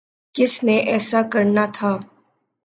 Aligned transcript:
کس 0.35 0.53
نے 0.63 0.77
ایسا 0.91 1.21
کرنا 1.31 1.65
تھا؟ 1.73 1.91